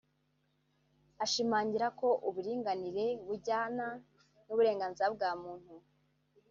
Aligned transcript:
ashimangira 1.23 1.87
ko 1.99 2.07
uburinganire 2.27 3.05
bujyana 3.25 3.87
n’ 4.45 4.47
uburenganzira 4.53 5.07
bwa 5.15 5.31
muntu 5.41 5.73